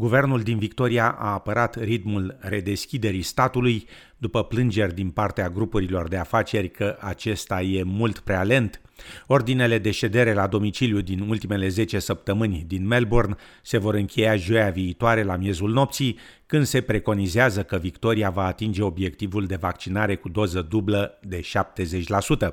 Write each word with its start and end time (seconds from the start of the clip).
Guvernul 0.00 0.42
din 0.42 0.58
Victoria 0.58 1.10
a 1.18 1.32
apărat 1.32 1.74
ritmul 1.74 2.36
redeschiderii 2.40 3.22
statului 3.22 3.86
după 4.16 4.44
plângeri 4.44 4.94
din 4.94 5.10
partea 5.10 5.48
grupurilor 5.48 6.08
de 6.08 6.16
afaceri 6.16 6.70
că 6.70 6.96
acesta 7.00 7.62
e 7.62 7.82
mult 7.82 8.18
prea 8.18 8.42
lent. 8.42 8.80
Ordinele 9.26 9.78
de 9.78 9.90
ședere 9.90 10.32
la 10.32 10.46
domiciliu 10.46 11.00
din 11.00 11.20
ultimele 11.28 11.68
10 11.68 11.98
săptămâni 11.98 12.64
din 12.66 12.86
Melbourne 12.86 13.36
se 13.62 13.78
vor 13.78 13.94
încheia 13.94 14.36
joia 14.36 14.70
viitoare 14.70 15.22
la 15.22 15.36
miezul 15.36 15.70
nopții, 15.70 16.18
când 16.46 16.64
se 16.64 16.80
preconizează 16.80 17.62
că 17.62 17.76
Victoria 17.76 18.30
va 18.30 18.44
atinge 18.44 18.82
obiectivul 18.82 19.46
de 19.46 19.56
vaccinare 19.56 20.14
cu 20.14 20.28
doză 20.28 20.66
dublă 20.68 21.18
de 21.22 21.40
70%. 21.40 22.48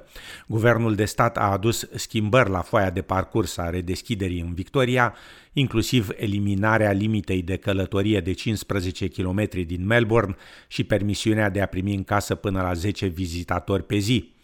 Guvernul 0.47 0.95
de 0.95 1.05
stat 1.05 1.37
a 1.37 1.51
adus 1.51 1.87
schimbări 1.95 2.49
la 2.49 2.61
foaia 2.61 2.89
de 2.89 3.01
parcurs 3.01 3.57
a 3.57 3.69
redeschiderii 3.69 4.39
în 4.39 4.53
Victoria, 4.53 5.13
inclusiv 5.53 6.09
eliminarea 6.15 6.91
limitei 6.91 7.41
de 7.41 7.55
călătorie 7.55 8.19
de 8.19 8.33
15 8.33 9.07
km 9.07 9.49
din 9.65 9.85
Melbourne 9.85 10.35
și 10.67 10.83
permisiunea 10.83 11.49
de 11.49 11.61
a 11.61 11.65
primi 11.65 11.95
în 11.95 12.03
casă 12.03 12.35
până 12.35 12.61
la 12.61 12.73
10 12.73 13.05
vizitatori 13.05 13.83
pe 13.83 13.97
zi. 13.97 14.35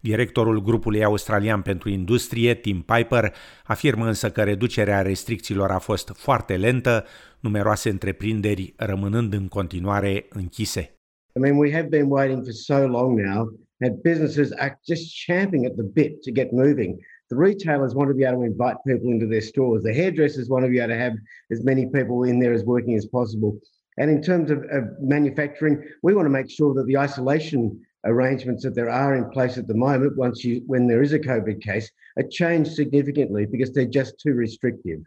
Directorul 0.00 0.62
grupului 0.62 1.04
australian 1.04 1.62
pentru 1.62 1.88
industrie, 1.88 2.54
Tim 2.54 2.82
Piper, 2.82 3.34
afirmă 3.64 4.06
însă 4.06 4.30
că 4.30 4.42
reducerea 4.42 5.02
restricțiilor 5.02 5.70
a 5.70 5.78
fost 5.78 6.12
foarte 6.14 6.56
lentă, 6.56 7.04
numeroase 7.40 7.88
întreprinderi 7.88 8.74
rămânând 8.76 9.32
în 9.32 9.48
continuare 9.48 10.26
închise. 10.28 10.94
I 11.36 11.38
mean, 11.38 11.56
we 11.56 11.72
have 11.72 11.88
been 11.88 12.10
waiting 12.10 12.44
for 12.44 12.52
so 12.52 12.86
long 12.86 13.20
now, 13.20 13.52
and 13.80 14.02
businesses 14.02 14.50
are 14.58 14.80
just 14.86 15.04
champing 15.26 15.64
at 15.66 15.74
the 15.76 15.88
bit 15.92 16.22
to 16.22 16.30
get 16.32 16.50
moving. 16.52 16.98
The 17.30 17.36
retailers 17.36 17.94
want 17.94 18.08
to 18.10 18.16
be 18.16 18.24
able 18.24 18.40
to 18.40 18.44
invite 18.44 18.76
people 18.84 19.12
into 19.12 19.26
their 19.26 19.46
stores. 19.52 19.82
The 19.82 19.94
hairdressers 19.94 20.48
want 20.48 20.64
to 20.64 20.70
be 20.70 20.80
able 20.80 20.94
to 20.94 21.00
have 21.06 21.14
as 21.52 21.62
many 21.62 21.86
people 21.86 22.28
in 22.30 22.40
there 22.40 22.52
as 22.52 22.64
working 22.64 22.96
as 22.96 23.06
possible. 23.06 23.60
And 24.00 24.10
in 24.10 24.20
terms 24.20 24.50
of, 24.50 24.58
of 24.70 24.84
manufacturing, 25.00 25.76
we 26.02 26.14
want 26.14 26.26
to 26.26 26.36
make 26.38 26.50
sure 26.50 26.74
that 26.74 26.86
the 26.86 26.98
isolation 26.98 27.80
arrangements 28.04 28.62
that 28.64 28.74
there 28.74 28.90
are 28.90 29.14
in 29.16 29.28
place 29.30 29.58
at 29.58 29.66
the 29.66 29.74
moment, 29.74 30.16
once 30.16 30.44
you 30.44 30.62
when 30.66 30.86
there 30.86 31.02
is 31.02 31.12
a 31.12 31.18
COVID 31.18 31.60
case, 31.60 31.90
are 32.16 32.28
changed 32.30 32.72
significantly 32.72 33.46
because 33.46 33.72
they're 33.72 33.96
just 34.00 34.18
too 34.18 34.34
restrictive. 34.34 35.00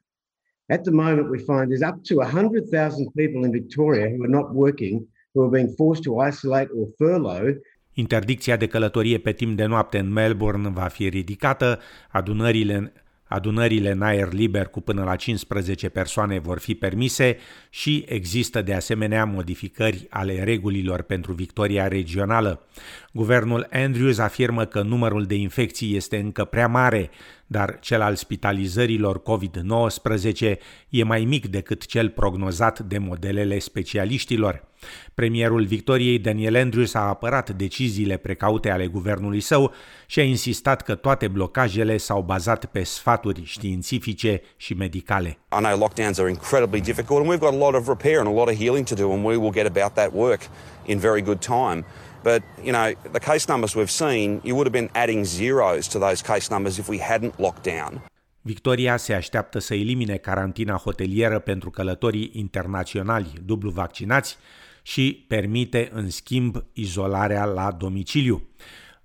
At 0.70 0.84
the 0.84 0.92
moment, 0.92 1.30
we 1.30 1.40
find 1.40 1.70
there's 1.70 1.82
up 1.82 2.04
to 2.06 2.16
100,000 2.16 3.12
people 3.16 3.44
in 3.44 3.52
Victoria 3.52 4.10
who 4.10 4.24
are 4.24 4.36
not 4.40 4.54
working, 4.54 5.06
who 5.34 5.44
are 5.44 5.50
being 5.50 5.76
forced 5.78 6.04
to 6.04 6.20
isolate 6.20 6.70
or 6.78 6.88
furlough. 6.98 7.56
Interdicția 7.94 8.56
de 8.56 8.68
călătorie 8.68 9.18
pe 9.18 9.32
timp 9.32 9.58
de 9.58 9.66
noapte 9.66 9.98
în 9.98 10.12
Melbourne 10.12 10.70
va 10.70 10.88
fi 10.88 11.10
ridicată, 11.10 11.80
adunările 12.12 12.94
Adunările 13.28 13.92
în 13.92 14.02
aer 14.02 14.34
liber 14.34 14.68
cu 14.68 14.82
până 14.82 15.04
la 15.04 15.16
15 15.16 15.90
persoane 15.90 16.40
vor 16.40 16.60
fi 16.60 16.76
permise 16.76 17.38
și 17.70 18.06
există 18.08 18.62
de 18.62 18.74
asemenea 18.74 19.26
modificări 19.26 20.08
ale 20.10 20.44
regulilor 20.44 21.02
pentru 21.02 21.34
victoria 21.34 21.88
regională. 21.88 22.68
Guvernul 23.14 23.68
Andrews 23.72 24.18
afirmă 24.18 24.66
că 24.66 24.82
numărul 24.82 25.26
de 25.26 25.36
infecții 25.36 25.96
este 25.96 26.18
încă 26.18 26.46
prea 26.46 26.68
mare, 26.68 27.10
dar 27.48 27.80
cel 27.80 28.02
al 28.02 28.16
spitalizărilor 28.16 29.22
COVID-19 29.22 30.56
e 30.90 31.04
mai 31.04 31.26
mic 31.26 31.48
decât 31.48 31.86
cel 31.86 32.10
prognozat 32.10 32.80
de 32.80 32.98
modelele 32.98 33.60
specialiștilor. 33.60 34.72
Premierul 35.14 35.66
Victoriei 35.66 36.20
Daniel 36.20 36.56
Andrews 36.56 36.94
a 36.94 37.00
apărat 37.00 37.50
deciziile 37.50 38.18
precaute 38.18 38.70
ale 38.70 38.88
guvernului 38.88 39.40
său 39.40 39.74
și 40.06 40.20
a 40.20 40.24
insistat 40.24 40.82
că 40.82 40.96
toate 40.96 41.28
blocajele 41.28 41.98
s-au 41.98 42.22
bazat 42.22 42.66
pe 42.66 42.84
sfaturi 42.84 43.44
științifice 43.46 44.42
și 44.58 44.74
medicale. 44.74 45.38
I 45.60 45.62
know 45.62 45.78
lockdowns 45.78 46.20
are 46.20 46.30
incredibly 46.30 46.82
difficult 46.82 47.20
and 47.20 47.34
we've 47.34 47.40
got 47.40 47.54
a 47.54 47.66
lot 47.66 47.76
of 47.76 47.88
repair 47.88 48.20
and 48.20 48.28
a 48.28 48.32
lot 48.32 48.48
of 48.48 48.56
healing 48.56 48.86
to 48.86 48.96
do 48.96 49.12
and 49.12 49.26
we 49.26 49.36
will 49.36 49.52
get 49.52 49.66
about 49.66 49.94
that 49.94 50.12
work 50.14 50.42
in 50.86 50.98
very 50.98 51.22
good 51.22 51.40
time. 51.40 51.86
But, 52.24 52.42
you 52.64 52.72
know, 52.72 52.94
the 53.12 53.20
case 53.20 53.48
numbers 53.48 53.76
we've 53.76 53.92
seen, 53.92 54.40
you 54.44 54.56
would 54.56 54.66
have 54.66 54.72
been 54.82 54.90
adding 54.94 55.26
zeros 55.26 55.88
to 55.88 56.00
those 56.00 56.24
case 56.24 56.50
numbers 56.50 56.78
if 56.78 56.88
we 56.88 56.98
hadn't 56.98 57.34
locked 57.38 57.64
down. 57.64 58.02
Victoria 58.42 58.98
se 58.98 59.14
așteaptă 59.14 59.60
să 59.60 59.74
elimine 59.74 60.18
carantina 60.18 60.76
hotelieră 60.76 61.40
pentru 61.40 61.70
călătorii 61.70 62.30
internaționali 62.34 63.34
dublu 63.46 63.70
vaccinați 63.70 64.38
și 64.84 65.26
permite, 65.28 65.90
în 65.92 66.10
schimb, 66.10 66.64
izolarea 66.74 67.46
la 67.46 67.72
domiciliu. 67.72 68.48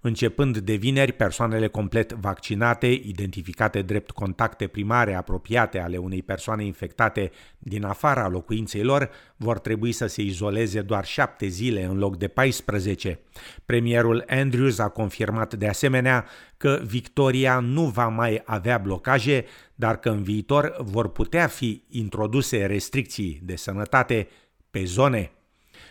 Începând 0.01 0.59
de 0.59 0.75
vineri, 0.75 1.13
persoanele 1.13 1.67
complet 1.67 2.13
vaccinate, 2.13 2.87
identificate 2.87 3.83
drept 3.83 4.11
contacte 4.11 4.67
primare 4.67 5.15
apropiate 5.15 5.81
ale 5.81 5.97
unei 5.97 6.23
persoane 6.23 6.65
infectate 6.65 7.31
din 7.59 7.85
afara 7.85 8.29
locuinței 8.29 8.83
lor, 8.83 9.11
vor 9.37 9.59
trebui 9.59 9.93
să 9.93 10.07
se 10.07 10.23
izoleze 10.23 10.81
doar 10.81 11.05
șapte 11.05 11.47
zile 11.47 11.85
în 11.85 11.99
loc 11.99 12.17
de 12.17 12.29
14. 12.29 13.21
Premierul 13.67 14.25
Andrews 14.29 14.79
a 14.79 14.89
confirmat 14.89 15.55
de 15.55 15.69
asemenea 15.69 16.27
că 16.57 16.81
Victoria 16.85 17.59
nu 17.59 17.85
va 17.85 18.09
mai 18.09 18.43
avea 18.45 18.79
blocaje, 18.79 19.45
dar 19.75 19.99
că 19.99 20.11
în 20.11 20.23
viitor 20.23 20.77
vor 20.79 21.09
putea 21.09 21.47
fi 21.47 21.83
introduse 21.89 22.67
restricții 22.67 23.41
de 23.45 23.57
sănătate 23.57 24.29
pe 24.71 24.85
zone 24.85 25.33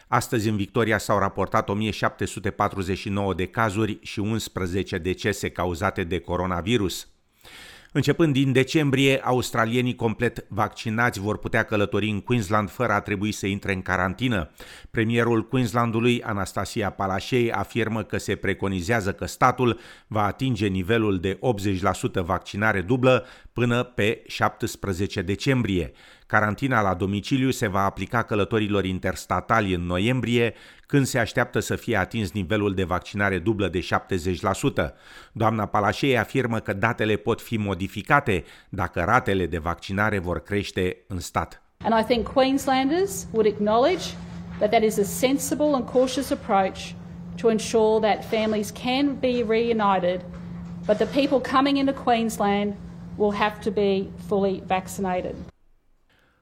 Astăzi 0.08 0.50
în 0.50 0.56
Victoria 0.56 0.98
s-au 0.98 1.20
raportat 1.20 1.70
1749 1.70 3.34
de 3.34 3.46
cazuri 3.46 4.00
și 4.02 4.20
11 4.20 4.98
decese 4.98 5.50
cauzate 5.50 6.04
de 6.04 6.20
coronavirus. 6.20 7.08
Începând 7.92 8.34
din 8.34 8.52
decembrie, 8.52 9.20
australienii 9.24 9.96
complet 9.96 10.46
vaccinați 10.48 11.20
vor 11.20 11.38
putea 11.38 11.64
călători 11.64 12.10
în 12.10 12.22
Queensland 12.22 12.70
fără 12.70 12.94
a 12.94 13.02
trebui 13.02 13.32
să 13.32 13.46
intre 13.46 13.74
în 13.74 13.82
carantină. 13.82 14.50
Premierul 14.92 15.48
Queenslandului, 15.48 16.24
Anastasia 16.24 16.90
Palaszczuk, 16.90 17.52
afirmă 17.52 18.04
că 18.04 18.18
se 18.18 18.36
preconizează 18.36 19.14
că 19.14 19.26
statul 19.26 19.80
va 20.08 20.26
atinge 20.26 20.68
nivelul 20.68 21.20
de 21.20 21.40
80% 22.22 22.24
vaccinare 22.26 22.82
dublă 22.82 23.26
până 23.54 23.84
pe 23.84 24.24
17 24.28 25.22
decembrie. 25.22 25.92
Carantina 26.28 26.82
la 26.82 26.94
domiciliu 26.94 27.50
se 27.50 27.68
va 27.68 27.84
aplica 27.84 28.24
călătorilor 28.24 28.86
interstatali 28.86 29.74
în 29.74 29.82
noiembrie, 29.82 30.54
când 30.86 31.06
se 31.06 31.20
așteaptă 31.20 31.60
să 31.60 31.76
fie 31.76 31.98
atins 31.98 32.32
nivelul 32.32 32.74
de 32.74 32.84
vaccinare 32.84 33.40
dublă 33.40 33.68
de 33.68 33.80
70%. 33.80 34.94
Doamna 35.32 35.66
Palașei 35.66 36.18
afirmă 36.18 36.60
că 36.60 36.74
datele 36.74 37.16
pot 37.16 37.42
fi 37.42 37.58
modificate 37.58 38.44
dacă 38.70 39.04
ratele 39.06 39.46
de 39.46 39.58
vaccinare 39.58 40.20
vor 40.20 40.40
crește 40.40 40.98
în 41.08 41.20
stat. 41.20 41.62
And 41.84 42.00
I 42.00 42.04
think 42.04 42.28
Queenslanders 42.28 43.28
would 43.32 43.54
acknowledge 43.54 44.04
that 44.58 44.70
that 44.70 44.84
is 44.84 44.98
a 44.98 45.04
sensible 45.04 45.74
and 45.74 45.86
cautious 45.86 46.32
approach 46.32 46.80
to 47.36 47.50
ensure 47.50 48.00
that 48.00 48.26
families 48.26 48.72
can 48.72 49.16
be 49.20 49.44
reunited, 49.48 50.26
but 50.86 50.98
the 50.98 51.22
people 51.22 51.52
coming 51.52 51.78
into 51.78 51.94
Queensland 51.94 52.74
will 53.18 53.34
have 53.34 53.60
to 53.60 53.72
be 53.72 54.10
fully 54.28 54.64
vaccinated. 54.66 55.36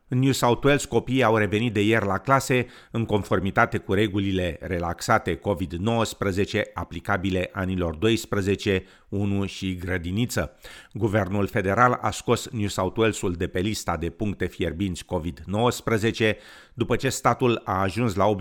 În 0.08 0.20
New 0.20 0.32
South 0.32 0.66
Wales, 0.66 0.86
copiii 0.86 1.24
au 1.24 1.38
revenit 1.38 1.74
de 1.74 1.82
ieri 1.82 2.06
la 2.06 2.18
clase 2.18 2.68
în 2.92 3.06
conformitate 3.06 3.78
cu 3.78 3.94
regulile 3.94 4.58
relaxate 4.62 5.40
COVID-19 5.40 6.62
aplicabile 6.74 7.50
anilor 7.54 7.96
12, 7.96 8.84
1 9.10 9.46
și 9.46 9.76
grădiniță. 9.76 10.58
Guvernul 10.94 11.48
federal 11.48 12.00
a 12.02 12.12
scos 12.12 12.50
New 12.50 12.68
South 12.68 12.98
Walesul 12.98 13.34
de 13.34 13.48
pe 13.48 13.60
lista 13.60 13.98
de 13.98 14.10
puncte 14.10 14.46
fierbinți 14.46 15.06
COVID-19 15.06 16.34
după 16.74 16.96
ce 16.96 17.10
statul 17.10 17.62
a 17.64 17.82
ajuns 17.82 18.16
la 18.16 18.36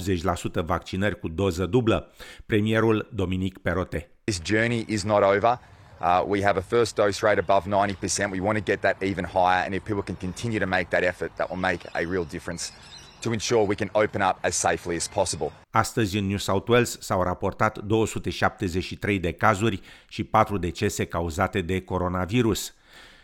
80% 0.60 0.64
vaccinări 0.64 1.20
cu 1.20 1.28
doză 1.28 1.66
dublă. 1.66 2.12
Premierul 2.46 3.08
Dominic 3.14 3.58
Perote. 3.58 4.10
This 4.24 4.40
journey 4.44 4.84
is 4.88 5.02
not 5.02 5.22
over. 5.22 5.58
Uh, 6.00 6.22
we 6.26 6.42
have 6.42 6.56
a 6.56 6.62
first 6.62 6.96
dose 6.96 7.22
rate 7.22 7.38
above 7.38 7.66
90%. 7.66 8.30
We 8.30 8.40
want 8.40 8.56
to 8.58 8.64
get 8.64 8.80
that 8.80 9.02
even 9.02 9.24
higher. 9.24 9.64
And 9.64 9.74
if 9.74 9.84
people 9.84 10.02
can 10.02 10.16
continue 10.16 10.58
to 10.58 10.66
make 10.66 10.88
that 10.90 11.02
effort, 11.02 11.30
that 11.36 11.48
will 11.50 11.60
make 11.60 11.80
a 11.94 12.04
real 12.06 12.24
difference 12.24 12.72
to 13.20 13.32
ensure 13.32 13.66
we 13.66 13.74
can 13.74 13.90
open 13.92 14.22
up 14.22 14.38
as 14.40 14.54
safely 14.54 14.96
as 14.96 15.08
possible. 15.08 15.52
Astăzi 15.70 16.18
în 16.18 16.26
New 16.26 16.36
South 16.36 16.68
Wales 16.68 17.00
s-au 17.00 17.22
raportat 17.22 17.78
273 17.78 19.18
de 19.18 19.32
cazuri 19.32 19.80
și 20.08 20.24
4 20.24 20.58
decese 20.58 21.04
cauzate 21.04 21.60
de 21.60 21.80
coronavirus. 21.80 22.74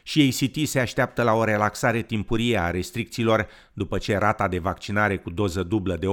Și 0.02 0.34
ACT 0.43 0.69
se 0.69 0.81
așteaptă 0.81 1.22
la 1.22 1.32
o 1.32 1.44
relaxare 1.44 2.02
timpurie 2.02 2.58
a 2.58 2.70
restricțiilor 2.70 3.46
după 3.72 3.99
ce 3.99 4.17
rata 4.17 4.49
de 4.49 4.58
vaccinare 4.58 5.17
cu 5.17 5.31
doză 5.31 5.62
dublă 5.62 5.96
de 5.96 6.06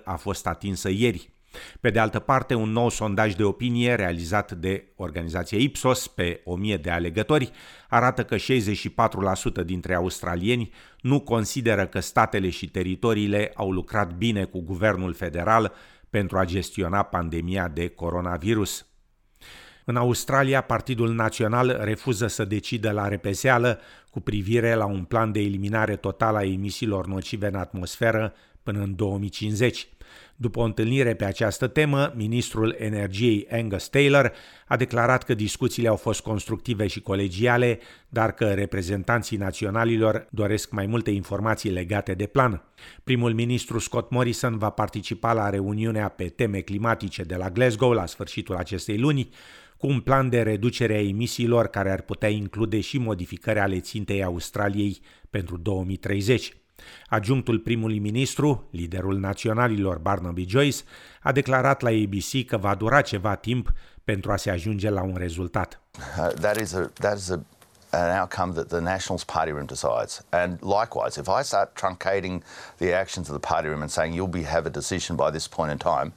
80% 0.00 0.02
a 0.04 0.16
fost 0.16 0.46
atinsă 0.46 0.88
ieri. 0.88 1.33
Pe 1.80 1.90
de 1.90 1.98
altă 1.98 2.18
parte, 2.18 2.54
un 2.54 2.70
nou 2.70 2.88
sondaj 2.88 3.34
de 3.34 3.44
opinie 3.44 3.94
realizat 3.94 4.52
de 4.52 4.92
organizația 4.96 5.58
Ipsos 5.58 6.06
pe 6.06 6.40
1000 6.44 6.76
de 6.76 6.90
alegători 6.90 7.50
arată 7.88 8.24
că 8.24 8.36
64% 8.36 9.64
dintre 9.64 9.94
australieni 9.94 10.72
nu 11.00 11.20
consideră 11.20 11.86
că 11.86 12.00
statele 12.00 12.48
și 12.48 12.68
teritoriile 12.68 13.52
au 13.54 13.70
lucrat 13.70 14.12
bine 14.16 14.44
cu 14.44 14.60
guvernul 14.60 15.14
federal 15.14 15.72
pentru 16.10 16.38
a 16.38 16.44
gestiona 16.44 17.02
pandemia 17.02 17.68
de 17.68 17.88
coronavirus. 17.88 18.86
În 19.84 19.96
Australia, 19.96 20.60
Partidul 20.60 21.14
Național 21.14 21.78
refuză 21.80 22.26
să 22.26 22.44
decidă 22.44 22.90
la 22.90 23.08
repeseală 23.08 23.80
cu 24.10 24.20
privire 24.20 24.74
la 24.74 24.84
un 24.84 25.04
plan 25.04 25.32
de 25.32 25.40
eliminare 25.40 25.96
totală 25.96 26.38
a 26.38 26.44
emisiilor 26.44 27.06
nocive 27.06 27.46
în 27.46 27.54
atmosferă 27.54 28.34
până 28.62 28.80
în 28.80 28.96
2050. 28.96 29.88
După 30.36 30.60
o 30.60 30.62
întâlnire 30.62 31.14
pe 31.14 31.24
această 31.24 31.66
temă, 31.66 32.12
ministrul 32.16 32.74
energiei 32.78 33.46
Angus 33.50 33.88
Taylor 33.88 34.32
a 34.66 34.76
declarat 34.76 35.22
că 35.22 35.34
discuțiile 35.34 35.88
au 35.88 35.96
fost 35.96 36.20
constructive 36.20 36.86
și 36.86 37.00
colegiale, 37.00 37.78
dar 38.08 38.32
că 38.32 38.52
reprezentanții 38.52 39.36
naționalilor 39.36 40.26
doresc 40.30 40.70
mai 40.70 40.86
multe 40.86 41.10
informații 41.10 41.70
legate 41.70 42.14
de 42.14 42.26
plan. 42.26 42.62
Primul 43.04 43.34
ministru 43.34 43.78
Scott 43.78 44.10
Morrison 44.10 44.58
va 44.58 44.70
participa 44.70 45.32
la 45.32 45.50
reuniunea 45.50 46.08
pe 46.08 46.24
teme 46.24 46.60
climatice 46.60 47.22
de 47.22 47.34
la 47.34 47.50
Glasgow 47.50 47.92
la 47.92 48.06
sfârșitul 48.06 48.54
acestei 48.54 48.98
luni, 48.98 49.28
cu 49.76 49.86
un 49.86 50.00
plan 50.00 50.28
de 50.28 50.42
reducere 50.42 50.94
a 50.94 51.02
emisiilor 51.02 51.66
care 51.66 51.90
ar 51.90 52.00
putea 52.00 52.28
include 52.28 52.80
și 52.80 52.98
modificări 52.98 53.58
ale 53.58 53.80
țintei 53.80 54.24
Australiei 54.24 55.00
pentru 55.30 55.56
2030. 55.56 56.52
Adjunctul 57.08 57.58
primului 57.58 57.98
ministru, 57.98 58.68
liderul 58.70 59.18
naționalilor 59.18 59.98
Barnaby 59.98 60.46
Joyce, 60.48 60.82
a 61.22 61.32
declarat 61.32 61.80
la 61.80 61.88
ABC 61.88 62.46
că 62.46 62.56
va 62.56 62.74
dura 62.74 63.00
ceva 63.00 63.34
timp 63.34 63.72
pentru 64.04 64.32
a 64.32 64.36
se 64.36 64.50
ajunge 64.50 64.90
la 64.90 65.02
un 65.02 65.14
rezultat. 65.16 65.80
Uh, 66.18 66.32
that 66.40 66.60
is 66.60 66.72
a, 66.72 66.90
that 66.94 67.16
is 67.16 67.28
a, 67.30 67.44
an 67.90 68.20
outcome 68.20 68.52
that 68.52 68.68
the 68.68 68.80
Nationals 68.80 69.24
party 69.24 69.50
room 69.50 69.66
decides. 69.66 70.24
And 70.30 70.58
likewise, 70.60 71.20
if 71.20 71.28
I 71.28 71.42
start 71.42 71.74
truncating 71.74 72.42
the 72.76 72.92
actions 73.00 73.28
of 73.28 73.40
the 73.40 73.48
party 73.48 73.68
room 73.68 73.80
and 73.80 73.90
saying 73.90 74.14
you'll 74.14 74.40
be 74.40 74.42
have 74.42 74.66
a 74.66 74.70
decision 74.70 75.16
by 75.16 75.30
this 75.30 75.48
point 75.48 75.70
in 75.70 75.78
time, 75.78 76.12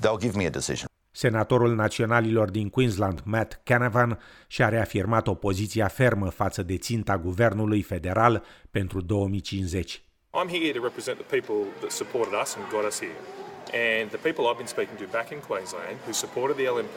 they'll 0.00 0.20
give 0.20 0.36
me 0.36 0.46
a 0.46 0.50
decision. 0.50 0.91
Senatorul 1.22 1.74
naționalilor 1.74 2.50
din 2.50 2.68
Queensland, 2.68 3.20
Matt 3.24 3.60
Canavan, 3.64 4.18
și-a 4.46 4.68
reafirmat 4.68 5.26
opoziția 5.26 5.88
fermă 5.88 6.28
față 6.28 6.62
de 6.62 6.76
ținta 6.76 7.18
guvernului 7.18 7.82
federal 7.82 8.44
pentru 8.70 9.00
2050. 9.00 10.02
I'm 10.40 10.48
here 10.48 10.72
to 10.78 10.82
represent 10.82 11.16
the 11.22 11.28
people 11.36 11.60
that 11.80 11.90
supported 11.90 12.34
us 12.42 12.56
and 12.56 12.64
got 12.76 12.84
us 12.90 12.98
here. 13.00 13.18
And 13.98 14.06
the 14.16 14.22
people 14.26 14.42
I've 14.48 14.60
been 14.62 14.72
speaking 14.76 14.98
to 15.02 15.06
back 15.18 15.28
in 15.36 15.40
Queensland 15.50 15.96
who 16.06 16.12
supported 16.24 16.56
the 16.60 16.66
LNP, 16.76 16.96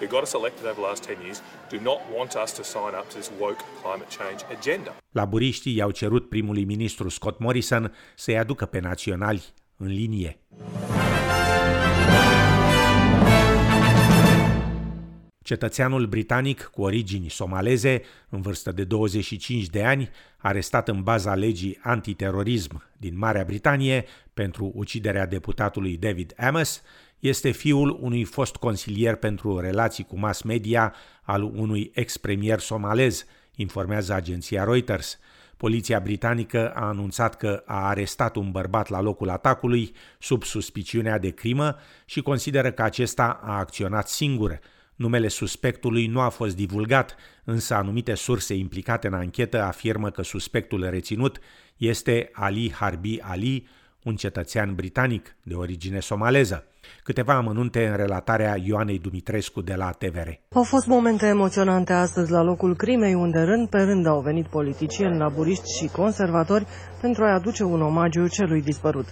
who 0.00 0.06
got 0.14 0.22
us 0.26 0.32
elected 0.40 0.64
over 0.70 0.78
the 0.80 0.86
last 0.90 1.02
10 1.02 1.16
years, 1.24 1.38
do 1.74 1.78
not 1.88 2.00
want 2.16 2.30
us 2.44 2.50
to 2.58 2.62
sign 2.74 2.92
up 3.00 3.06
to 3.12 3.14
this 3.20 3.30
woke 3.42 3.62
climate 3.82 4.10
change 4.18 4.40
agenda. 4.56 4.92
Laburiștii 5.20 5.76
i-au 5.76 5.92
cerut 6.00 6.24
primului 6.28 6.64
ministru 6.74 7.08
Scott 7.08 7.36
Morrison 7.38 7.84
să-i 8.24 8.38
aducă 8.38 8.64
pe 8.74 8.80
naționali 8.90 9.42
în 9.76 9.88
linie. 10.00 10.30
Cetățeanul 15.44 16.06
britanic 16.06 16.62
cu 16.62 16.82
origini 16.82 17.28
somaleze, 17.28 18.02
în 18.28 18.40
vârstă 18.40 18.72
de 18.72 18.84
25 18.84 19.66
de 19.66 19.84
ani, 19.84 20.10
arestat 20.36 20.88
în 20.88 21.02
baza 21.02 21.34
legii 21.34 21.78
antiterorism 21.82 22.82
din 22.96 23.18
Marea 23.18 23.44
Britanie 23.44 24.04
pentru 24.34 24.72
uciderea 24.74 25.26
deputatului 25.26 25.96
David 25.96 26.34
Amos, 26.36 26.82
este 27.18 27.50
fiul 27.50 27.98
unui 28.00 28.24
fost 28.24 28.56
consilier 28.56 29.16
pentru 29.16 29.58
relații 29.58 30.04
cu 30.04 30.18
mass 30.18 30.42
media 30.42 30.94
al 31.22 31.42
unui 31.42 31.90
ex-premier 31.94 32.58
somalez, 32.58 33.24
informează 33.54 34.12
agenția 34.12 34.64
Reuters. 34.64 35.18
Poliția 35.56 36.00
britanică 36.00 36.70
a 36.74 36.86
anunțat 36.86 37.36
că 37.36 37.62
a 37.66 37.88
arestat 37.88 38.36
un 38.36 38.50
bărbat 38.50 38.88
la 38.88 39.00
locul 39.00 39.28
atacului 39.28 39.92
sub 40.18 40.42
suspiciunea 40.42 41.18
de 41.18 41.30
crimă 41.30 41.76
și 42.04 42.20
consideră 42.20 42.70
că 42.70 42.82
acesta 42.82 43.40
a 43.42 43.58
acționat 43.58 44.08
singur, 44.08 44.60
Numele 44.96 45.28
suspectului 45.28 46.06
nu 46.06 46.20
a 46.20 46.28
fost 46.28 46.56
divulgat, 46.56 47.16
însă 47.44 47.74
anumite 47.74 48.14
surse 48.14 48.54
implicate 48.54 49.06
în 49.06 49.14
anchetă 49.14 49.62
afirmă 49.62 50.10
că 50.10 50.22
suspectul 50.22 50.88
reținut 50.90 51.38
este 51.76 52.30
Ali 52.32 52.72
Harbi 52.72 53.18
Ali, 53.20 53.66
un 54.02 54.16
cetățean 54.16 54.74
britanic 54.74 55.36
de 55.42 55.54
origine 55.54 56.00
somaleză. 56.00 56.64
Câteva 57.02 57.34
amănunte 57.34 57.86
în 57.86 57.96
relatarea 57.96 58.56
Ioanei 58.64 58.98
Dumitrescu 58.98 59.60
de 59.60 59.74
la 59.74 59.90
TVR. 59.90 60.28
Au 60.52 60.62
fost 60.62 60.86
momente 60.86 61.26
emoționante 61.26 61.92
astăzi 61.92 62.30
la 62.30 62.42
locul 62.42 62.76
crimei, 62.76 63.14
unde 63.14 63.40
rând 63.40 63.68
pe 63.68 63.82
rând 63.82 64.06
au 64.06 64.20
venit 64.20 64.46
politicieni, 64.46 65.18
laburiști 65.18 65.78
și 65.78 65.88
conservatori 65.92 66.66
pentru 67.00 67.24
a-i 67.24 67.34
aduce 67.34 67.62
un 67.64 67.82
omagiu 67.82 68.26
celui 68.28 68.62
dispărut. 68.62 69.06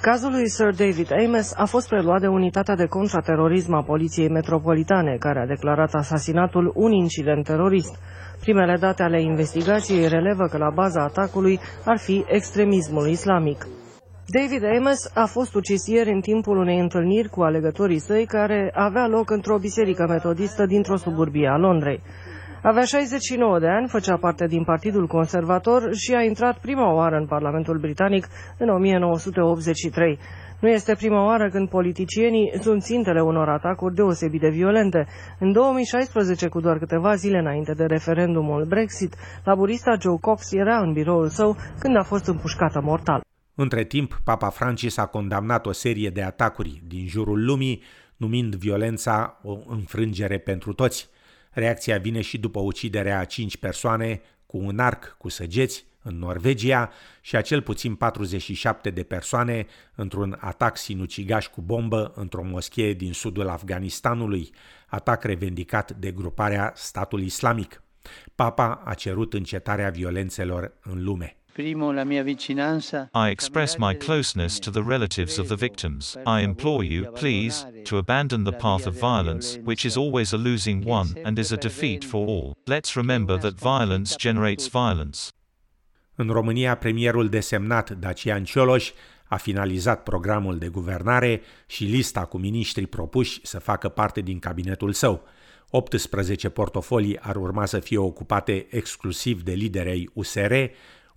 Cazul 0.00 0.30
lui 0.30 0.48
Sir 0.48 0.74
David 0.74 1.12
Ames 1.12 1.52
a 1.56 1.64
fost 1.64 1.88
preluat 1.88 2.20
de 2.20 2.26
unitatea 2.26 2.74
de 2.74 2.86
contraterorism 2.86 3.72
a 3.72 3.82
Poliției 3.82 4.28
Metropolitane, 4.28 5.16
care 5.18 5.40
a 5.40 5.46
declarat 5.46 5.94
asasinatul 5.94 6.72
un 6.74 6.92
incident 6.92 7.44
terorist. 7.44 7.96
Primele 8.40 8.76
date 8.76 9.02
ale 9.02 9.22
investigației 9.22 10.08
relevă 10.08 10.46
că 10.46 10.56
la 10.58 10.70
baza 10.70 11.02
atacului 11.02 11.60
ar 11.84 11.98
fi 11.98 12.24
extremismul 12.28 13.08
islamic. 13.08 13.66
David 14.26 14.64
Ames 14.76 15.10
a 15.14 15.26
fost 15.26 15.54
ucis 15.54 15.86
ieri 15.86 16.12
în 16.12 16.20
timpul 16.20 16.56
unei 16.58 16.78
întâlniri 16.78 17.28
cu 17.28 17.42
alegătorii 17.42 17.98
săi 17.98 18.26
care 18.26 18.70
avea 18.74 19.06
loc 19.06 19.30
într-o 19.30 19.58
biserică 19.58 20.06
metodistă 20.08 20.66
dintr-o 20.66 20.96
suburbie 20.96 21.48
a 21.48 21.56
Londrei. 21.56 22.00
Avea 22.62 22.84
69 22.84 23.58
de 23.58 23.68
ani, 23.68 23.88
făcea 23.88 24.16
parte 24.16 24.46
din 24.46 24.64
Partidul 24.64 25.06
Conservator 25.06 25.94
și 25.94 26.14
a 26.14 26.22
intrat 26.22 26.58
prima 26.58 26.92
oară 26.92 27.16
în 27.16 27.26
Parlamentul 27.26 27.78
Britanic 27.78 28.26
în 28.58 28.68
1983. 28.68 30.18
Nu 30.60 30.68
este 30.68 30.94
prima 30.94 31.24
oară 31.24 31.48
când 31.50 31.68
politicienii 31.68 32.52
sunt 32.60 32.82
țintele 32.82 33.22
unor 33.22 33.48
atacuri 33.48 33.94
deosebit 33.94 34.40
de 34.40 34.48
violente. 34.48 35.06
În 35.38 35.52
2016, 35.52 36.48
cu 36.48 36.60
doar 36.60 36.78
câteva 36.78 37.14
zile 37.14 37.38
înainte 37.38 37.72
de 37.72 37.84
referendumul 37.84 38.64
Brexit, 38.64 39.14
laburista 39.44 39.96
Joe 40.00 40.18
Cox 40.20 40.52
era 40.52 40.78
în 40.78 40.92
biroul 40.92 41.28
său 41.28 41.56
când 41.78 41.96
a 41.96 42.02
fost 42.02 42.26
împușcată 42.26 42.80
mortal. 42.80 43.20
Între 43.54 43.84
timp, 43.84 44.20
Papa 44.24 44.48
Francis 44.48 44.96
a 44.96 45.06
condamnat 45.06 45.66
o 45.66 45.72
serie 45.72 46.10
de 46.10 46.22
atacuri 46.22 46.82
din 46.86 47.06
jurul 47.06 47.44
lumii, 47.44 47.82
numind 48.16 48.54
violența 48.54 49.40
o 49.42 49.58
înfrângere 49.66 50.38
pentru 50.38 50.72
toți. 50.72 51.10
Reacția 51.50 51.98
vine 51.98 52.20
și 52.20 52.38
după 52.38 52.60
uciderea 52.60 53.18
a 53.18 53.24
cinci 53.24 53.56
persoane 53.56 54.20
cu 54.46 54.58
un 54.58 54.78
arc 54.78 55.16
cu 55.18 55.28
săgeți 55.28 55.86
în 56.02 56.18
Norvegia 56.18 56.90
și 57.20 57.36
a 57.36 57.40
cel 57.40 57.62
puțin 57.62 57.94
47 57.94 58.90
de 58.90 59.02
persoane 59.02 59.66
într-un 59.94 60.36
atac 60.40 60.76
sinucigaș 60.76 61.46
cu 61.46 61.60
bombă 61.60 62.12
într-o 62.14 62.44
moschee 62.44 62.92
din 62.92 63.12
sudul 63.12 63.48
Afganistanului, 63.48 64.50
atac 64.86 65.24
revendicat 65.24 65.92
de 65.92 66.10
gruparea 66.10 66.72
Statul 66.74 67.22
Islamic. 67.22 67.82
Papa 68.34 68.82
a 68.84 68.94
cerut 68.94 69.34
încetarea 69.34 69.90
violențelor 69.90 70.72
în 70.82 71.04
lume. 71.04 71.37
I 71.58 73.30
express 73.30 73.78
my 73.78 73.92
closeness 73.94 74.60
to 74.60 74.70
the 74.70 74.82
relatives 74.82 75.38
of 75.38 75.48
the 75.48 75.56
victims. 75.56 76.16
I 76.24 76.42
implore 76.42 76.84
you, 76.84 77.10
please, 77.10 77.66
to 77.84 77.96
abandon 77.96 78.44
the 78.44 78.52
path 78.52 78.86
of 78.86 78.94
violence, 78.94 79.58
which 79.64 79.84
is 79.84 79.96
always 79.96 80.32
a 80.32 80.36
losing 80.36 80.84
one 80.84 81.08
and 81.24 81.36
is 81.38 81.50
a 81.50 81.56
defeat 81.56 82.04
for 82.04 82.26
all. 82.28 82.54
Let's 82.66 82.94
remember 82.96 83.38
that 83.38 83.58
violence 83.58 84.14
generates 84.16 84.68
violence. 84.68 85.30
În 86.14 86.28
România, 86.28 86.76
premierul 86.76 87.28
desemnat 87.28 87.90
Dacian 87.90 88.44
Cioloș 88.44 88.90
a 89.24 89.36
finalizat 89.36 90.02
programul 90.02 90.58
de 90.58 90.68
guvernare 90.68 91.40
și 91.66 91.84
lista 91.84 92.24
cu 92.24 92.38
miniștri 92.38 92.86
propuși 92.86 93.40
să 93.42 93.58
facă 93.58 93.88
parte 93.88 94.20
din 94.20 94.38
cabinetul 94.38 94.92
său. 94.92 95.24
18 95.70 96.48
portofolii 96.48 97.18
ar 97.18 97.36
urma 97.36 97.66
să 97.66 97.78
fie 97.78 97.98
ocupate 97.98 98.66
exclusiv 98.70 99.42
de 99.42 99.52
liderei 99.52 100.10
USR, 100.12 100.52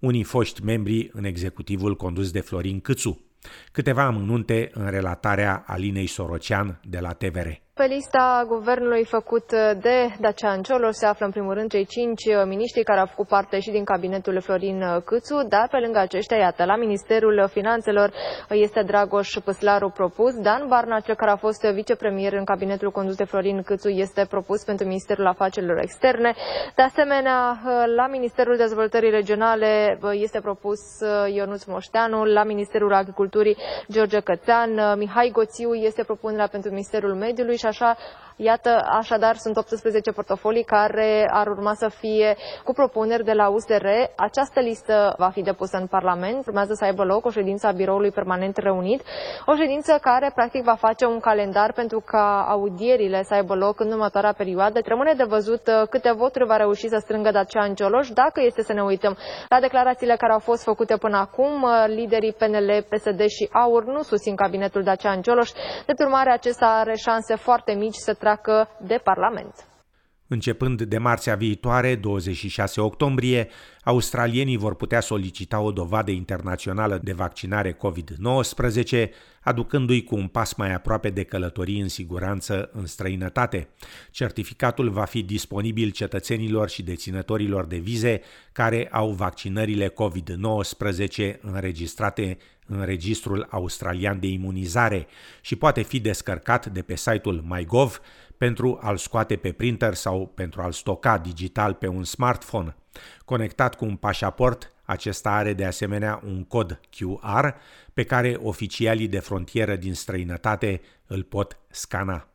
unii 0.02 0.24
foști 0.24 0.64
membri 0.64 1.10
în 1.14 1.24
executivul 1.24 1.96
condus 1.96 2.32
de 2.32 2.40
Florin 2.40 2.80
Câțu. 2.80 3.26
Câteva 3.72 4.04
amănunte 4.04 4.70
în 4.74 4.90
relatarea 4.90 5.64
Alinei 5.68 6.08
Sorocean 6.08 6.80
de 6.84 7.00
la 7.00 7.14
TVR. 7.14 7.48
Pe 7.74 7.86
lista 7.86 8.46
guvernului 8.48 9.06
făcut 9.06 9.52
de 9.82 10.16
Dacian 10.20 10.62
Cioloș 10.62 10.96
se 10.96 11.06
află 11.06 11.26
în 11.26 11.32
primul 11.32 11.54
rând 11.54 11.70
cei 11.70 11.86
cinci 11.86 12.24
miniștri 12.46 12.84
care 12.84 13.00
au 13.00 13.06
făcut 13.06 13.28
parte 13.28 13.60
și 13.60 13.72
din 13.72 13.84
cabinetul 13.84 14.42
Florin 14.42 14.84
Câțu, 15.06 15.46
dar 15.48 15.68
pe 15.72 15.78
lângă 15.78 16.00
aceștia, 16.00 16.38
iată, 16.38 16.66
la 16.66 16.76
Ministerul 16.76 17.48
Finanțelor 17.52 18.14
este 18.50 18.82
Dragoș 18.82 19.34
Păslaru 19.44 19.90
propus, 19.90 20.34
Dan 20.36 20.68
Barna, 20.68 21.00
cel 21.00 21.16
care 21.16 21.32
a 21.32 21.36
fost 21.36 21.62
vicepremier 21.62 22.34
în 22.34 22.44
cabinetul 22.44 22.92
condus 22.92 23.16
de 23.16 23.24
Florin 23.24 23.62
Câțu, 23.62 23.88
este 23.88 24.26
propus 24.30 24.64
pentru 24.64 24.86
Ministerul 24.86 25.28
Afacerilor 25.28 25.78
Externe. 25.78 26.34
De 26.76 26.82
asemenea, 26.82 27.60
la 27.96 28.08
Ministerul 28.08 28.56
Dezvoltării 28.58 29.10
Regionale 29.10 30.00
este 30.12 30.40
propus 30.40 30.80
Ionuț 31.34 31.64
Moșteanu, 31.64 32.24
la 32.24 32.44
Ministerul 32.44 32.94
Agriculturii 32.94 33.58
George 33.92 34.20
Cățean, 34.20 34.98
Mihai 34.98 35.30
Goțiu 35.34 35.74
este 35.74 36.04
propunerea 36.04 36.48
pentru 36.48 36.70
Ministerul 36.70 37.14
Mediului 37.14 37.60
și 37.62 37.68
așa 37.68 37.98
Iată, 38.44 38.86
așadar, 38.90 39.36
sunt 39.36 39.58
18 39.58 40.12
portofolii 40.12 40.64
care 40.64 41.30
ar 41.32 41.48
urma 41.48 41.74
să 41.74 41.90
fie 41.90 42.36
cu 42.64 42.74
propuneri 42.74 43.24
de 43.24 43.34
la 43.34 43.50
USR. 43.50 43.86
Această 44.16 44.60
listă 44.60 45.14
va 45.18 45.30
fi 45.30 45.42
depusă 45.42 45.78
în 45.78 45.88
Parlament. 45.88 46.46
Urmează 46.48 46.74
să 46.74 46.84
aibă 46.84 47.04
loc 47.04 47.26
o 47.26 47.30
ședință 47.30 47.68
a 47.68 47.72
Biroului 47.72 48.12
Permanent 48.12 48.58
Reunit, 48.58 49.02
o 49.46 49.56
ședință 49.56 49.98
care, 50.02 50.32
practic, 50.36 50.64
va 50.64 50.76
face 50.76 51.06
un 51.06 51.20
calendar 51.20 51.74
pentru 51.74 52.00
ca 52.06 52.46
audierile 52.50 53.24
să 53.24 53.34
aibă 53.34 53.56
loc 53.56 53.80
în 53.80 53.92
următoarea 53.92 54.34
perioadă. 54.34 54.80
Rămâne 54.86 55.14
de 55.14 55.24
văzut 55.24 55.68
uh, 55.68 55.88
câte 55.90 56.12
voturi 56.12 56.46
va 56.46 56.58
reuși 56.58 56.88
să 56.88 56.98
strângă 57.02 57.32
Dacian 57.32 57.74
Cioloș. 57.74 58.10
Dacă 58.10 58.42
este 58.44 58.62
să 58.62 58.74
ne 58.74 58.84
uităm 58.84 59.18
la 59.50 59.60
declarațiile 59.60 60.16
care 60.16 60.32
au 60.34 60.40
fost 60.40 60.64
făcute 60.64 60.98
până 60.98 61.18
acum, 61.18 61.62
uh, 61.62 61.84
liderii 61.88 62.34
PNL, 62.34 62.86
PSD 62.90 63.20
și 63.28 63.50
AUR 63.52 63.86
nu 63.86 64.02
susțin 64.02 64.36
cabinetul 64.36 64.84
Dacian 64.84 65.22
Cioloș. 65.22 65.50
De 65.86 65.94
urmare, 66.04 66.32
acesta 66.32 66.66
are 66.66 66.96
șanse 66.96 67.36
foarte 67.36 67.72
mici 67.74 67.96
să 67.96 68.14
treacă 68.32 68.68
de 68.78 68.98
Parlament. 68.98 69.66
Începând 70.34 70.82
de 70.82 70.98
marțea 70.98 71.36
viitoare, 71.36 71.96
26 71.96 72.82
octombrie, 72.82 73.48
australienii 73.84 74.58
vor 74.58 74.76
putea 74.76 75.00
solicita 75.00 75.60
o 75.60 75.72
dovadă 75.72 76.12
internațională 76.12 77.00
de 77.04 77.14
vaccinare 77.14 77.78
COVID-19, 77.78 79.10
aducându-i 79.42 80.04
cu 80.04 80.16
un 80.16 80.28
pas 80.28 80.54
mai 80.54 80.74
aproape 80.74 81.10
de 81.10 81.24
călătorii 81.24 81.80
în 81.80 81.88
siguranță 81.88 82.70
în 82.74 82.86
străinătate. 82.86 83.68
Certificatul 84.12 84.90
va 84.90 85.06
fi 85.06 85.22
disponibil 85.22 85.90
cetățenilor 85.90 86.70
și 86.70 86.84
deținătorilor 86.84 87.66
de 87.66 87.78
vize 87.78 88.22
care 88.52 88.88
au 88.92 89.12
vaccinările 89.12 89.94
COVID-19 89.94 91.40
înregistrate 91.42 92.38
în 92.68 92.86
registrul 92.86 93.48
australian 93.50 94.20
de 94.20 94.28
imunizare 94.28 95.08
și 95.42 95.56
poate 95.56 95.82
fi 95.82 96.00
descărcat 96.00 96.66
de 96.66 96.82
pe 96.82 96.96
site-ul 96.96 97.44
MyGov 97.48 98.02
pentru 98.42 98.80
a-l 98.82 98.98
scoate 98.98 99.36
pe 99.36 99.52
printer 99.52 99.94
sau 99.94 100.32
pentru 100.36 100.62
a-l 100.62 100.72
stoca 100.72 101.18
digital 101.18 101.74
pe 101.74 101.88
un 101.88 102.04
smartphone. 102.04 102.76
Conectat 103.26 103.76
cu 103.76 103.86
un 103.86 103.96
pașaport, 103.96 104.74
acesta 104.84 105.32
are 105.32 105.54
de 105.54 105.66
asemenea 105.66 106.22
un 106.26 106.44
cod 106.44 106.80
QR 106.90 107.48
pe 107.94 108.04
care 108.04 108.38
oficialii 108.42 109.08
de 109.08 109.20
frontieră 109.20 109.76
din 109.76 109.94
străinătate 109.94 110.82
îl 111.08 111.24
pot 111.24 111.58
scana. 111.70 112.28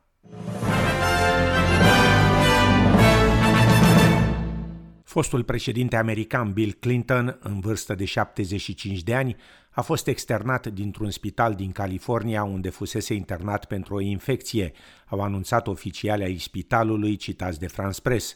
Fostul 5.03 5.43
președinte 5.43 5.95
american 5.95 6.51
Bill 6.53 6.73
Clinton, 6.79 7.37
în 7.41 7.59
vârstă 7.59 7.95
de 7.95 8.05
75 8.05 9.03
de 9.03 9.15
ani, 9.15 9.35
a 9.77 9.81
fost 9.81 10.07
externat 10.07 10.67
dintr-un 10.67 11.09
spital 11.09 11.53
din 11.53 11.71
California 11.71 12.43
unde 12.43 12.69
fusese 12.69 13.13
internat 13.13 13.65
pentru 13.65 13.95
o 13.95 13.99
infecție, 13.99 14.71
au 15.07 15.21
anunțat 15.21 15.67
oficiale 15.67 16.23
ai 16.23 16.37
spitalului 16.37 17.15
citați 17.15 17.59
de 17.59 17.67
France 17.67 18.01
Press. 18.01 18.35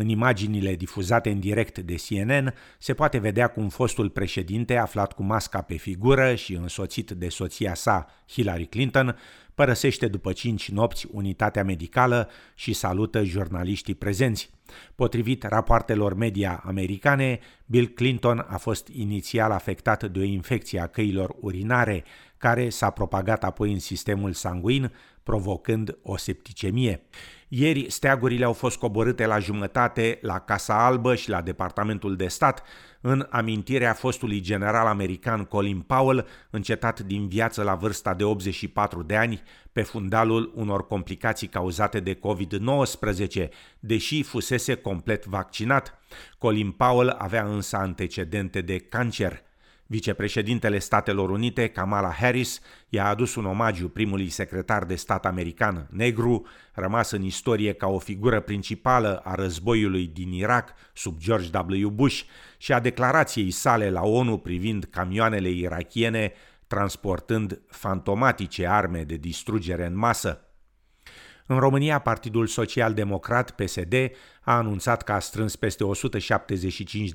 În 0.00 0.08
imaginile 0.08 0.74
difuzate 0.74 1.30
în 1.30 1.40
direct 1.40 1.78
de 1.78 1.94
CNN 1.94 2.54
se 2.78 2.94
poate 2.94 3.18
vedea 3.18 3.48
cum 3.48 3.68
fostul 3.68 4.10
președinte, 4.10 4.76
aflat 4.76 5.12
cu 5.12 5.22
masca 5.22 5.60
pe 5.62 5.76
figură 5.76 6.34
și 6.34 6.54
însoțit 6.54 7.10
de 7.10 7.28
soția 7.28 7.74
sa, 7.74 8.06
Hillary 8.28 8.66
Clinton, 8.66 9.16
părăsește 9.54 10.08
după 10.08 10.32
cinci 10.32 10.70
nopți 10.70 11.06
unitatea 11.12 11.64
medicală 11.64 12.28
și 12.54 12.72
salută 12.72 13.24
jurnaliștii 13.24 13.94
prezenți. 13.94 14.50
Potrivit 14.94 15.42
rapoartelor 15.42 16.14
media 16.14 16.62
americane, 16.64 17.38
Bill 17.66 17.86
Clinton 17.86 18.46
a 18.48 18.56
fost 18.56 18.88
inițial 18.88 19.50
afectat 19.50 20.04
de 20.04 20.18
o 20.18 20.22
infecție 20.22 20.80
a 20.80 20.86
căilor 20.86 21.36
urinare, 21.40 22.04
care 22.36 22.68
s-a 22.68 22.90
propagat 22.90 23.44
apoi 23.44 23.72
în 23.72 23.78
sistemul 23.78 24.32
sanguin, 24.32 24.92
provocând 25.22 25.98
o 26.02 26.16
septicemie. 26.16 27.02
Ieri, 27.50 27.90
steagurile 27.90 28.44
au 28.44 28.52
fost 28.52 28.78
coborâte 28.78 29.26
la 29.26 29.38
jumătate 29.38 30.18
la 30.22 30.38
Casa 30.38 30.86
Albă 30.86 31.14
și 31.14 31.28
la 31.28 31.42
Departamentul 31.42 32.16
de 32.16 32.26
Stat, 32.26 32.62
în 33.00 33.26
amintirea 33.30 33.92
fostului 33.92 34.40
general 34.40 34.86
american 34.86 35.44
Colin 35.44 35.80
Powell, 35.80 36.26
încetat 36.50 37.00
din 37.00 37.28
viață 37.28 37.62
la 37.62 37.74
vârsta 37.74 38.14
de 38.14 38.24
84 38.24 39.02
de 39.02 39.16
ani, 39.16 39.42
pe 39.72 39.82
fundalul 39.82 40.52
unor 40.54 40.86
complicații 40.86 41.48
cauzate 41.48 42.00
de 42.00 42.18
COVID-19, 42.18 43.48
deși 43.80 44.22
fusese 44.22 44.74
complet 44.74 45.26
vaccinat. 45.26 45.98
Colin 46.38 46.70
Powell 46.70 47.14
avea 47.18 47.44
însă 47.44 47.76
antecedente 47.76 48.60
de 48.60 48.78
cancer. 48.78 49.42
Vicepreședintele 49.90 50.78
Statelor 50.78 51.30
Unite, 51.30 51.68
Kamala 51.68 52.10
Harris, 52.10 52.60
i-a 52.88 53.06
adus 53.06 53.34
un 53.34 53.44
omagiu 53.44 53.88
primului 53.88 54.28
secretar 54.28 54.84
de 54.84 54.94
stat 54.94 55.26
american 55.26 55.88
negru, 55.90 56.46
rămas 56.72 57.10
în 57.10 57.22
istorie 57.22 57.72
ca 57.72 57.86
o 57.86 57.98
figură 57.98 58.40
principală 58.40 59.20
a 59.24 59.34
războiului 59.34 60.06
din 60.06 60.32
Irak 60.32 60.74
sub 60.92 61.18
George 61.18 61.58
W. 61.58 61.88
Bush 61.88 62.22
și 62.58 62.72
a 62.72 62.80
declarației 62.80 63.50
sale 63.50 63.90
la 63.90 64.02
ONU 64.02 64.38
privind 64.38 64.84
camioanele 64.84 65.50
irachiene 65.50 66.32
transportând 66.66 67.60
fantomatice 67.68 68.66
arme 68.66 69.02
de 69.02 69.16
distrugere 69.16 69.86
în 69.86 69.96
masă. 69.96 70.47
În 71.50 71.58
România, 71.58 71.98
Partidul 71.98 72.46
Social 72.46 72.94
Democrat, 72.94 73.50
PSD, 73.50 73.94
a 74.40 74.56
anunțat 74.56 75.02
că 75.02 75.12
a 75.12 75.18
strâns 75.18 75.56
peste 75.56 75.84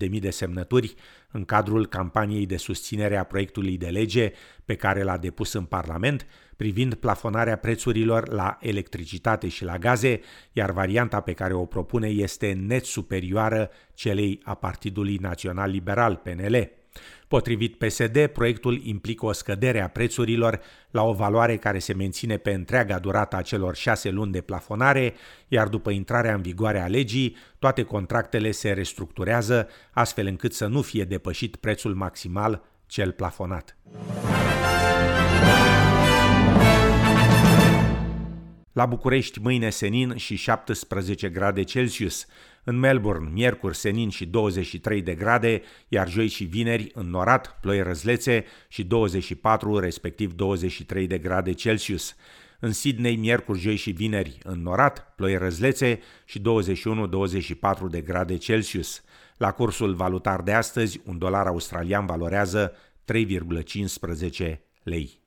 175.000 0.10 0.20
de 0.20 0.30
semnături 0.30 0.96
în 1.32 1.46
cadrul 1.46 1.88
campaniei 1.88 2.46
de 2.46 2.58
susținere 2.58 3.18
a 3.18 3.24
proiectului 3.24 3.78
de 3.78 3.88
lege 3.88 4.32
pe 4.66 4.76
care 4.76 5.04
l-a 5.04 5.18
depus 5.18 5.54
în 5.54 5.64
Parlament 5.64 6.28
privind 6.56 6.94
plafonarea 6.94 7.58
prețurilor 7.58 8.30
la 8.32 8.58
electricitate 8.62 9.48
și 9.48 9.64
la 9.64 9.78
gaze, 9.78 10.20
iar 10.52 10.72
varianta 10.72 11.20
pe 11.20 11.34
care 11.34 11.54
o 11.54 11.66
propune 11.66 12.08
este 12.08 12.52
net 12.52 12.86
superioară 12.86 13.70
celei 13.94 14.40
a 14.44 14.54
Partidului 14.54 15.16
Național 15.16 15.70
Liberal, 15.70 16.16
PNL. 16.16 16.83
Potrivit 17.28 17.76
PSD, 17.76 18.28
proiectul 18.28 18.80
implică 18.84 19.26
o 19.26 19.32
scădere 19.32 19.82
a 19.82 19.88
prețurilor 19.88 20.60
la 20.92 21.04
o 21.04 21.14
valoare 21.14 21.58
care 21.58 21.80
se 21.80 21.94
menține 21.94 22.38
pe 22.38 22.52
întreaga 22.52 23.00
durată 23.00 23.36
a 23.36 23.42
celor 23.42 23.76
șase 23.76 24.10
luni 24.10 24.32
de 24.32 24.42
plafonare, 24.42 25.14
iar 25.48 25.68
după 25.68 25.90
intrarea 25.90 26.34
în 26.34 26.42
vigoare 26.42 26.80
a 26.80 26.88
legii, 26.88 27.36
toate 27.60 27.84
contractele 27.84 28.52
se 28.52 28.72
restructurează 28.72 29.68
astfel 29.92 30.28
încât 30.28 30.54
să 30.54 30.66
nu 30.66 30.82
fie 30.82 31.04
depășit 31.04 31.56
prețul 31.56 31.94
maximal 31.94 32.64
cel 32.88 33.12
plafonat. 33.12 33.78
La 38.74 38.86
București 38.86 39.40
mâine 39.40 39.70
senin 39.70 40.16
și 40.16 40.36
17 40.36 41.30
grade 41.30 41.64
Celsius. 41.64 42.26
În 42.64 42.80
Melbourne, 42.80 43.30
miercuri 43.34 43.76
senin 43.76 44.10
și 44.10 44.26
23 44.26 45.02
de 45.02 45.16
grade, 45.16 45.62
iar 45.88 46.10
joi 46.10 46.28
și 46.28 46.44
vineri 46.44 46.92
înnorat, 46.94 47.58
ploi 47.62 47.82
răzlețe 47.82 48.46
și 48.68 48.84
24, 48.84 49.80
respectiv 49.80 50.34
23 50.34 51.08
de 51.08 51.18
grade 51.18 51.52
Celsius. 51.52 52.16
În 52.60 52.72
Sydney, 52.72 53.16
miercuri, 53.16 53.60
joi 53.60 53.76
și 53.76 53.92
vineri, 53.92 54.38
înnorat, 54.44 55.14
ploi 55.16 55.38
răzlețe 55.38 56.00
și 56.26 56.40
21-24 56.40 56.44
de 57.90 58.02
grade 58.02 58.38
Celsius. 58.38 59.04
La 59.38 59.52
cursul 59.52 59.94
valutar 59.94 60.42
de 60.42 60.54
astăzi, 60.54 61.02
un 61.06 61.18
dolar 61.18 61.48
australian 61.48 62.06
valorează 62.06 62.76
3,15 63.06 64.60
lei. 64.84 65.22